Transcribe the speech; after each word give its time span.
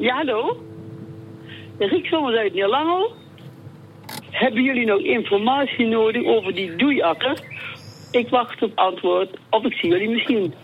Ja, 0.00 0.14
hallo? 0.14 0.62
Riek 1.78 2.06
Sommers 2.06 2.36
uit 2.36 2.54
Neerlangel. 2.54 3.12
Hebben 4.30 4.62
jullie 4.62 4.86
nog 4.86 5.00
informatie 5.00 5.86
nodig 5.86 6.24
over 6.24 6.54
die 6.54 6.76
doeiakker? 6.76 7.40
Ik 8.10 8.28
wacht 8.28 8.62
op 8.62 8.72
antwoord 8.78 9.38
of 9.50 9.64
ik 9.64 9.72
zie 9.72 9.90
jullie 9.90 10.08
misschien. 10.08 10.54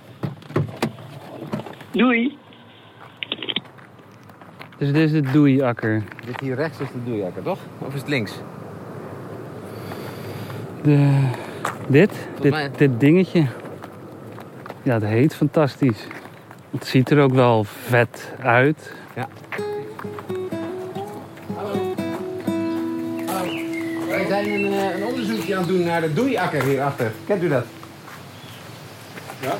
Doei. 1.90 2.36
Dus 4.78 4.92
dit 4.92 4.96
is 4.96 5.12
de 5.12 5.20
doeiakker. 5.32 6.02
Dit 6.26 6.40
hier 6.40 6.54
rechts 6.54 6.80
is 6.80 6.88
de 6.92 7.04
doeiakker, 7.04 7.42
toch? 7.42 7.58
Of 7.78 7.94
is 7.94 8.00
het 8.00 8.08
links? 8.08 8.40
De, 10.82 11.28
dit, 11.88 12.28
dit, 12.40 12.50
mij- 12.52 12.70
dit 12.76 13.00
dingetje. 13.00 13.46
Ja, 14.82 14.94
het 14.94 15.04
heet 15.04 15.34
fantastisch. 15.36 16.06
Het 16.70 16.86
ziet 16.86 17.10
er 17.10 17.20
ook 17.22 17.32
wel 17.32 17.64
vet 17.64 18.34
uit. 18.40 18.94
Ja. 19.16 19.28
Hallo. 21.54 21.94
Hallo. 23.26 23.52
Wij 24.08 24.26
zijn 24.28 24.50
een, 24.50 24.72
eh, 24.72 24.96
een 24.96 25.04
onderzoekje 25.04 25.54
aan 25.54 25.60
het 25.60 25.68
doen 25.68 25.84
naar 25.84 26.00
de 26.00 26.12
doeiakker 26.12 26.62
hierachter. 26.64 27.12
Kent 27.26 27.42
u 27.42 27.48
dat? 27.48 27.64
Ja. 29.40 29.58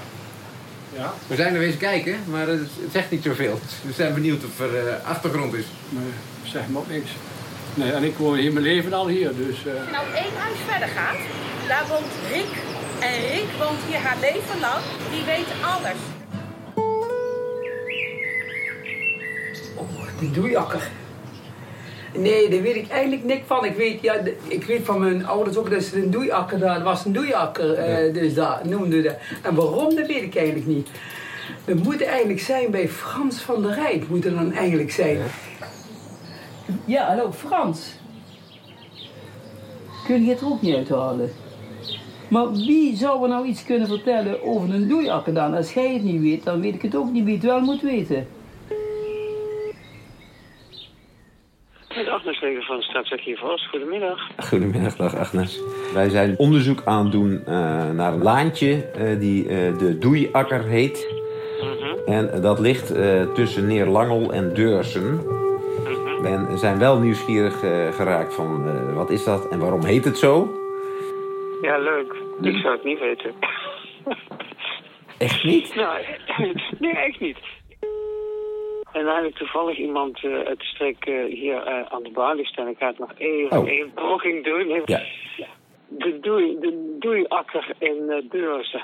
Ja. 0.93 1.13
We 1.27 1.35
zijn 1.37 1.55
er 1.55 1.61
eens 1.63 1.77
kijken, 1.77 2.19
maar 2.31 2.47
het, 2.47 2.61
het 2.61 2.93
zegt 2.93 3.11
niet 3.11 3.23
zoveel. 3.23 3.59
We 3.87 3.93
zijn 3.93 4.15
benieuwd 4.15 4.45
of 4.45 4.61
er 4.61 4.89
eh, 4.89 5.09
achtergrond 5.09 5.55
is. 5.55 5.67
Maar 5.89 6.03
zeg 6.43 6.69
me 6.69 6.79
ook 6.79 6.89
niks. 6.89 7.11
Nee, 7.75 7.93
en 7.93 8.05
ik 8.05 8.17
woon 8.17 8.39
in 8.39 8.53
mijn 8.53 8.65
leven 8.65 8.93
al 8.93 9.09
hier, 9.09 9.37
dus... 9.37 9.67
eh, 9.67 9.73
Als 9.75 9.85
je 9.85 9.91
nou 9.93 10.07
één 10.15 10.37
huis 10.39 10.59
verder 10.67 10.89
gaat, 10.89 11.19
daar 11.69 11.85
woont 11.89 12.13
Rick. 12.33 12.53
En 13.01 13.29
Rick 13.35 13.51
woont 13.59 13.81
hier 13.89 13.99
haar 13.99 14.17
leven 14.21 14.61
lang. 14.61 14.83
Die 15.11 15.25
weet 15.25 15.49
alles. 15.77 15.99
Die 20.19 20.31
doeiakker. 20.31 20.91
Nee, 22.19 22.49
daar 22.49 22.63
weet 22.63 22.77
ik 22.77 22.89
eigenlijk 22.89 23.25
niks 23.25 23.43
van. 23.47 23.65
Ik 23.65 23.77
weet, 23.77 24.01
ja, 24.03 24.17
de- 24.17 24.37
ik 24.49 24.65
weet 24.65 24.85
van 24.85 25.01
mijn 25.01 25.27
ouders 25.27 25.57
ook 25.57 25.71
dat 25.71 25.83
ze 25.83 26.03
een 26.03 26.11
doeiakker 26.11 26.59
daar. 26.59 26.75
Dat 26.75 26.83
was 26.83 27.05
een 27.05 27.13
doeiakker, 27.13 27.73
eh, 27.75 28.15
dus 28.15 28.35
dat 28.35 28.65
noemden 28.65 29.03
ze. 29.03 29.15
En 29.43 29.55
waarom, 29.55 29.95
dat 29.95 30.07
weet 30.07 30.23
ik 30.23 30.37
eigenlijk 30.37 30.67
niet. 30.67 30.89
Dat 31.65 31.77
moet 31.77 32.03
eigenlijk 32.05 32.41
zijn 32.41 32.71
bij 32.71 32.89
Frans 32.89 33.41
van 33.41 33.63
der 33.63 33.75
Rijk, 33.75 34.09
moet 34.09 34.25
het 34.25 34.35
dan 34.35 34.53
eigenlijk 34.53 34.91
zijn. 34.91 35.19
Ja, 36.85 37.07
hallo, 37.07 37.33
Frans. 37.33 37.81
Kun 40.07 40.25
je 40.25 40.31
het 40.31 40.41
er 40.41 40.47
ook 40.47 40.63
niet 40.63 40.75
uithalen? 40.75 41.31
Maar 42.29 42.53
wie 42.53 42.97
zou 42.97 43.23
er 43.23 43.29
nou 43.29 43.47
iets 43.47 43.65
kunnen 43.65 43.89
vertellen 43.89 44.43
over 44.45 44.75
een 44.75 44.89
doeiakker 44.89 45.35
dan? 45.35 45.55
Als 45.55 45.73
jij 45.73 45.93
het 45.93 46.03
niet 46.03 46.21
weet, 46.21 46.45
dan 46.45 46.61
weet 46.61 46.75
ik 46.75 46.83
het 46.83 46.95
ook 46.97 47.13
niet 47.13 47.25
wie 47.25 47.35
het 47.35 47.43
wel 47.45 47.61
moet 47.61 47.83
weten. 47.83 48.27
Met 51.97 52.09
Agnes 52.09 52.41
Reger 52.41 52.65
van 52.65 52.83
Staatsarchief 52.83 53.43
Oost. 53.43 53.67
Goedemiddag. 53.67 54.29
Goedemiddag, 54.37 54.97
dag 54.97 55.17
Agnes. 55.17 55.61
Wij 55.95 56.09
zijn 56.09 56.35
onderzoek 56.39 56.83
aan 56.85 57.03
het 57.03 57.13
doen 57.13 57.43
eh, 57.47 57.91
naar 57.91 58.13
een 58.13 58.23
laantje 58.23 58.91
eh, 58.91 59.19
die 59.19 59.49
eh, 59.49 59.79
de 59.79 59.99
Doeiakker 59.99 60.63
heet. 60.65 61.15
En 62.07 62.33
eh, 62.33 62.43
dat 62.43 62.59
ligt 62.59 62.95
tussen 63.35 63.67
Neerlangel 63.67 64.33
en 64.33 64.55
Deursen. 64.55 65.21
En 66.25 66.59
zijn 66.59 66.79
wel 66.79 66.99
nieuwsgierig 66.99 67.59
geraakt 67.97 68.35
van 68.35 68.95
wat 68.95 69.11
is 69.11 69.25
dat 69.25 69.49
en 69.49 69.59
waarom 69.59 69.85
heet 69.85 70.05
het 70.05 70.19
zo? 70.19 70.49
Ja, 71.63 71.79
leuk. 71.79 72.15
Ik 72.41 72.57
zou 72.57 72.75
het 72.75 72.85
niet 72.85 72.99
weten. 72.99 73.33
Echt 75.19 75.45
niet? 75.45 75.75
Nou, 75.77 76.05
nee, 76.79 76.97
echt 76.97 77.21
niet. 77.21 77.39
En 78.97 79.05
dan 79.05 79.15
heb 79.15 79.25
ik 79.25 79.35
toevallig 79.35 79.79
iemand 79.79 80.25
eh, 80.25 80.33
uit 80.33 80.59
de 80.59 80.65
streek 80.65 81.05
eh, 81.05 81.25
hier 81.25 81.63
eh, 81.63 81.93
aan 81.93 82.03
de 82.03 82.11
balie 82.11 82.47
staan. 82.47 82.69
Ik 82.69 82.77
ga 82.79 82.87
het 82.87 82.99
nog 82.99 83.11
even 83.19 83.59
Oh. 83.59 83.69
één 83.69 83.93
poging 83.95 84.45
doen. 84.45 84.83
Ja. 84.85 85.01
De, 85.89 86.19
doei, 86.21 86.57
de 86.61 86.97
doeiakker 86.99 87.75
in 87.79 87.97
uh, 88.09 88.31
Beurzen. 88.31 88.83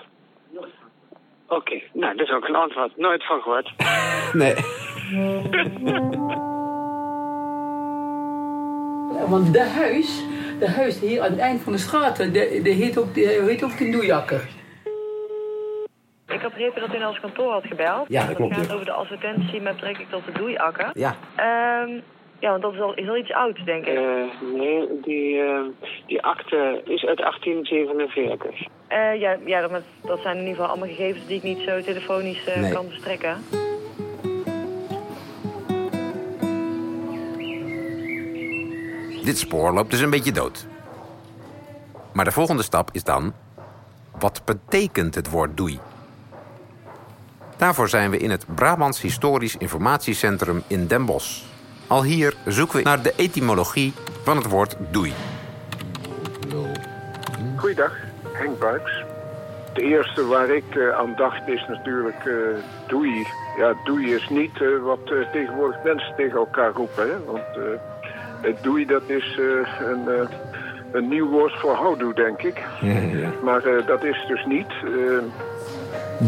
Oké, 1.49 1.81
nou, 1.93 2.17
dat 2.17 2.27
is 2.29 2.35
ook 2.35 2.49
een 2.49 2.55
antwoord. 2.55 2.97
Nooit 2.97 3.27
van 3.27 3.41
gehoord. 3.41 3.73
Nee. 4.33 4.55
Want 9.29 9.53
de 9.53 9.63
huis, 9.63 10.25
de 10.59 10.69
huis 10.71 11.01
hier 11.01 11.21
aan 11.23 11.31
het 11.31 11.41
eind 11.41 11.61
van 11.61 11.73
de 11.73 11.79
straat, 11.79 12.17
de, 12.17 12.61
de 12.63 12.71
heet 12.71 12.99
ook, 12.99 13.15
de 13.15 13.45
heet 13.49 13.65
ook 13.65 13.79
de 13.79 13.91
doeiakker. 13.91 14.49
Ik 16.43 16.49
had 16.49 16.57
begrepen 16.57 16.81
dat 16.87 16.95
u 16.97 16.99
naar 16.99 17.09
ons 17.09 17.21
kantoor 17.21 17.53
had 17.53 17.67
gebeld. 17.67 18.07
Ja, 18.09 18.27
dat 18.27 18.37
klopt, 18.37 18.51
Het 18.51 18.61
gaat 18.61 18.69
ja. 18.69 18.75
over 18.75 18.87
de 18.87 18.93
advertentie 18.93 19.61
met 19.61 19.75
betrekking 19.75 20.09
tot 20.09 20.25
de 20.25 20.33
doeiakker. 20.33 20.91
Ja. 20.95 21.15
Ehm, 21.37 22.01
ja, 22.39 22.51
want 22.51 22.63
dat 22.63 22.73
is 22.73 22.81
al, 22.81 22.95
is 22.95 23.09
al 23.09 23.17
iets 23.17 23.33
ouds, 23.33 23.65
denk 23.65 23.87
ik. 23.87 23.95
Eh, 23.97 24.03
nee, 24.55 24.89
die, 25.03 25.41
eh, 25.43 25.61
die 26.07 26.23
akte 26.23 26.83
is 26.85 27.05
uit 27.05 27.21
1847. 27.21 28.67
Eh, 28.89 29.21
ja, 29.21 29.37
ja 29.45 29.61
dat, 29.61 29.83
dat 30.03 30.21
zijn 30.23 30.35
in 30.37 30.41
ieder 30.41 30.55
geval 30.55 30.71
allemaal 30.71 30.89
gegevens 30.89 31.27
die 31.27 31.37
ik 31.37 31.43
niet 31.43 31.59
zo 31.59 31.81
telefonisch 31.81 32.45
eh, 32.45 32.61
Nee. 32.61 32.73
kan 32.73 32.85
verstrekken. 32.89 33.37
Dit 39.25 39.39
spoor 39.39 39.73
loopt 39.73 39.91
dus 39.91 40.01
een 40.01 40.11
beetje 40.11 40.33
dood. 40.33 40.67
Maar 42.13 42.25
de 42.25 42.33
volgende 42.33 42.63
stap 42.63 42.89
is 42.93 43.05
dan... 43.05 43.33
Wat 44.19 44.43
betekent 44.45 45.15
het 45.15 45.31
woord 45.31 45.57
doei? 45.57 45.79
Daarvoor 47.63 47.89
zijn 47.89 48.11
we 48.11 48.17
in 48.17 48.31
het 48.31 48.45
Brabants 48.55 49.01
Historisch 49.01 49.57
Informatiecentrum 49.57 50.63
in 50.67 50.87
Den 50.87 51.05
Bosch. 51.05 51.43
Al 51.87 52.03
hier 52.03 52.35
zoeken 52.47 52.77
we 52.77 52.83
naar 52.83 53.03
de 53.03 53.13
etymologie 53.17 53.93
van 54.25 54.37
het 54.37 54.47
woord 54.49 54.77
doei. 54.91 55.13
Goeiedag, 57.57 57.93
Henk 58.33 58.59
Buiks. 58.59 59.05
De 59.75 59.83
eerste 59.83 60.27
waar 60.27 60.49
ik 60.49 60.75
eh, 60.75 60.89
aan 60.99 61.15
dacht 61.17 61.49
is 61.49 61.65
natuurlijk 61.69 62.25
eh, 62.25 62.35
doei. 62.87 63.27
Ja, 63.59 63.75
doei 63.85 64.15
is 64.15 64.29
niet 64.29 64.61
eh, 64.63 64.69
wat 64.83 65.07
tegenwoordig 65.33 65.83
mensen 65.85 66.15
tegen 66.17 66.39
elkaar 66.39 66.73
roepen. 66.73 67.09
Hè? 67.09 67.25
Want 67.25 67.57
eh, 67.57 67.63
het 68.41 68.63
doei 68.63 68.87
dat 68.87 69.03
is 69.07 69.39
eh, 69.39 69.89
een, 69.89 70.09
eh, 70.09 70.29
een 70.93 71.09
nieuw 71.09 71.29
woord 71.29 71.59
voor 71.61 71.75
houdoe, 71.75 72.15
denk 72.15 72.43
ik. 72.43 72.63
Maar 73.43 73.65
eh, 73.65 73.87
dat 73.87 74.05
is 74.05 74.25
dus 74.29 74.45
niet. 74.47 74.69
Eh, 74.85 75.19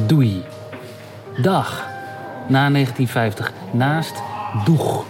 Doei. 0.07 0.45
Dag. 1.43 1.87
Na 2.47 2.71
1950. 2.71 3.53
Naast 3.71 4.23
doeg. 4.65 5.05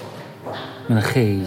Met 0.87 0.97
een 0.97 1.03
G. 1.03 1.47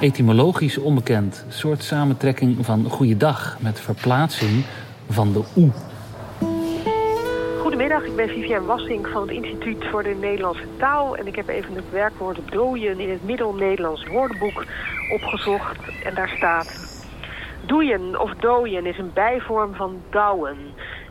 Etymologisch 0.00 0.78
onbekend. 0.78 1.44
Soort 1.48 1.82
samentrekking 1.82 2.64
van 2.64 2.84
goeiedag 2.88 3.56
met 3.60 3.80
verplaatsing 3.80 4.64
van 5.08 5.32
de 5.32 5.42
oe. 5.56 5.70
Goedemiddag, 7.60 8.04
ik 8.04 8.16
ben 8.16 8.28
Viviane 8.28 8.66
Wassink 8.66 9.08
van 9.08 9.22
het 9.22 9.30
Instituut 9.30 9.84
voor 9.90 10.02
de 10.02 10.16
Nederlandse 10.20 10.66
Taal. 10.78 11.16
En 11.16 11.26
ik 11.26 11.36
heb 11.36 11.48
even 11.48 11.74
het 11.74 11.90
werkwoord 11.90 12.38
dooien 12.50 13.00
in 13.00 13.10
het 13.10 13.24
Middel-Nederlands 13.24 14.06
woordenboek 14.06 14.64
opgezocht. 15.12 15.78
En 16.04 16.14
daar 16.14 16.32
staat... 16.36 16.98
Doeien 17.66 18.20
of 18.20 18.34
dooien 18.34 18.86
is 18.86 18.98
een 18.98 19.10
bijvorm 19.14 19.74
van 19.74 20.02
douwen. 20.10 20.56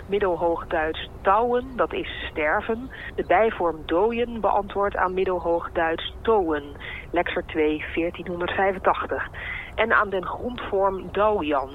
Middelhoogduits 0.09 1.09
douwen, 1.21 1.65
dat 1.75 1.93
is 1.93 2.27
sterven. 2.31 2.89
De 3.15 3.23
bijvorm 3.27 3.77
dooien 3.85 4.41
beantwoordt 4.41 4.95
aan 4.95 5.13
Middelhoogduits 5.13 6.15
towen. 6.21 6.63
Lexer 7.11 7.45
2, 7.45 7.83
1485. 7.93 9.27
En 9.75 9.93
aan 9.93 10.09
den 10.09 10.25
grondvorm 10.25 11.09
doujan. 11.11 11.69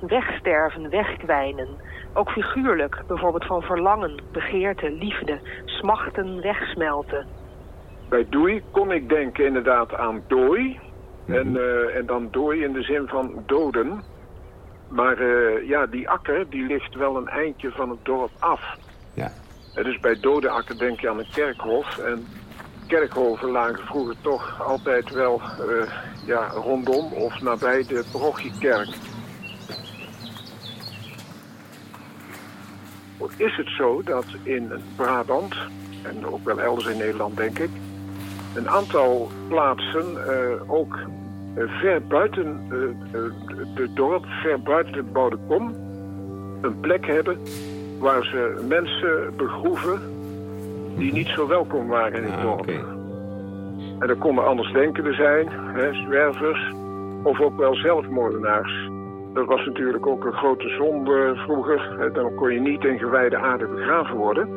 Wegsterven, 0.00 0.90
wegkwijnen. 0.90 1.68
Ook 2.14 2.30
figuurlijk, 2.30 3.02
bijvoorbeeld 3.06 3.46
van 3.46 3.62
verlangen, 3.62 4.22
begeerte, 4.32 4.90
liefde, 4.90 5.38
smachten, 5.64 6.40
wegsmelten. 6.40 7.26
bij 8.08 8.26
doei 8.28 8.62
kon 8.70 8.92
ik 8.92 9.08
denken 9.08 9.46
inderdaad 9.46 9.94
aan 9.94 10.22
dooi. 10.26 10.78
En, 11.26 11.56
eh, 11.56 11.96
en 11.96 12.06
dan 12.06 12.28
dooi 12.30 12.64
in 12.64 12.72
de 12.72 12.82
zin 12.82 13.08
van 13.08 13.42
doden. 13.46 14.02
Maar 14.90 15.18
eh, 15.18 15.68
ja, 15.68 15.86
die 15.86 16.08
akker 16.08 16.50
die 16.50 16.66
ligt 16.66 16.94
wel 16.94 17.16
een 17.16 17.28
eindje 17.28 17.70
van 17.70 17.90
het 17.90 17.98
dorp 18.02 18.30
af. 18.38 18.60
Ja. 19.14 19.32
En 19.74 19.84
dus 19.84 20.00
bij 20.00 20.20
dode 20.20 20.48
akker 20.48 20.78
denk 20.78 21.00
je 21.00 21.10
aan 21.10 21.18
een 21.18 21.30
kerkhof. 21.32 21.98
En 21.98 22.26
kerkhoven 22.86 23.50
lagen 23.50 23.86
vroeger 23.86 24.16
toch 24.20 24.62
altijd 24.62 25.10
wel 25.10 25.40
eh, 25.40 25.92
ja, 26.26 26.48
rondom 26.48 27.12
of 27.12 27.40
nabij 27.40 27.84
de 27.86 28.04
parochiekerk. 28.12 28.88
Is 33.36 33.56
het 33.56 33.68
zo 33.68 34.02
dat 34.02 34.24
in 34.42 34.72
Brabant, 34.96 35.54
en 36.02 36.26
ook 36.26 36.44
wel 36.44 36.60
elders 36.60 36.86
in 36.86 36.96
Nederland 36.96 37.36
denk 37.36 37.58
ik, 37.58 37.70
een 38.54 38.68
aantal 38.68 39.30
plaatsen 39.48 40.26
eh, 40.26 40.72
ook 40.72 40.98
ver 41.68 42.02
buiten 42.02 42.60
eh, 42.70 42.78
eh, 43.18 43.30
het 43.74 43.96
dorp, 43.96 44.24
ver 44.26 44.62
buiten 44.62 44.94
het 44.94 45.12
bouwde 45.12 45.38
kom, 45.48 45.74
een 46.60 46.80
plek 46.80 47.06
hebben 47.06 47.38
waar 47.98 48.24
ze 48.24 48.64
mensen 48.68 49.36
begroeven 49.36 50.00
die 50.96 51.12
niet 51.12 51.28
zo 51.28 51.46
welkom 51.46 51.86
waren 51.86 52.24
in 52.24 52.30
het 52.30 52.42
dorp. 52.42 52.68
En 53.98 54.06
dat 54.06 54.18
konden 54.18 54.46
andersdenkenden 54.46 55.14
zijn, 55.14 55.48
hè, 55.50 55.94
zwervers 55.94 56.72
of 57.22 57.40
ook 57.40 57.56
wel 57.58 57.74
zelfmoordenaars. 57.74 58.88
Dat 59.34 59.46
was 59.46 59.66
natuurlijk 59.66 60.06
ook 60.06 60.24
een 60.24 60.32
grote 60.32 60.68
zonde 60.68 61.32
vroeger. 61.36 62.10
Dan 62.12 62.34
kon 62.34 62.52
je 62.52 62.60
niet 62.60 62.84
in 62.84 62.98
gewijde 62.98 63.36
aarde 63.36 63.66
begraven 63.66 64.16
worden. 64.16 64.48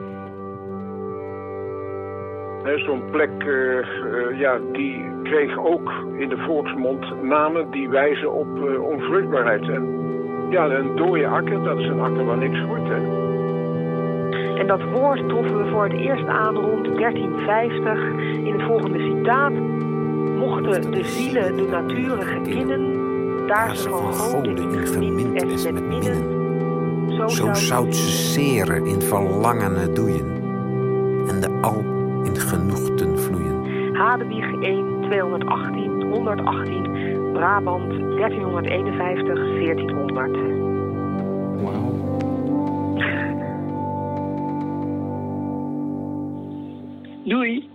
Zo'n 2.64 3.10
plek, 3.12 3.30
eh, 3.38 3.78
eh, 3.78 4.40
ja, 4.40 4.60
die 4.72 5.06
kreeg 5.24 5.58
ook 5.58 5.92
in 6.18 6.30
de 6.30 6.38
volksmond 6.38 7.24
namen 7.24 7.72
die 7.72 7.90
wijzen 7.90 8.34
op 8.34 8.48
eh, 8.68 8.84
onvruchtbaarheid. 8.84 9.70
En 9.70 9.88
ja, 10.50 10.70
een 10.70 10.96
dode 10.96 11.28
akker, 11.28 11.64
dat 11.64 11.78
is 11.78 11.88
een 11.88 12.00
akker 12.00 12.26
waar 12.26 12.38
niks 12.38 12.60
groeit. 12.60 12.88
Hè. 12.88 13.22
En 14.60 14.68
dat 14.68 14.84
woord 14.84 15.30
troffen 15.30 15.64
we 15.64 15.70
voor 15.72 15.84
het 15.84 15.94
eerst 15.94 16.26
aan 16.26 16.56
rond 16.56 16.98
1350 16.98 18.00
in 18.46 18.54
het 18.54 18.64
volgende 18.64 19.00
citaat. 19.00 19.54
Mochten 20.38 20.92
de 20.92 21.04
zielen 21.04 21.58
de 21.58 21.68
nature 21.68 22.42
kennen, 22.42 22.98
daar 23.48 23.76
ze 23.76 23.90
van 23.90 24.14
goden 24.14 24.58
in 24.58 24.70
met 25.74 25.88
minnen, 25.88 27.30
Zo 27.30 27.54
zout 27.54 27.96
ze 27.96 28.12
seren 28.12 28.86
in 28.86 29.02
verlangene 29.02 29.92
doeien. 29.94 30.32
En 31.28 31.42
de 31.42 31.60
al 31.62 31.94
in 32.24 32.36
genoegten 32.36 33.20
vloeien. 33.20 33.96
Hadewig 33.96 34.54
1, 34.62 35.02
218, 35.02 36.04
118, 36.12 37.32
Brabant 37.34 37.92
1351, 37.92 39.36
1400. 39.60 40.64
Doei. 47.24 47.73